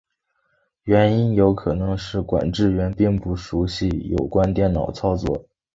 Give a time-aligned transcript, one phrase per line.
[0.85, 5.45] 原因有可能是管制员并不熟习有关电脑操作。